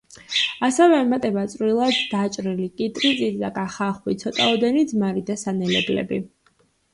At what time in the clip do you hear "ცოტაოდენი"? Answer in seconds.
4.25-4.83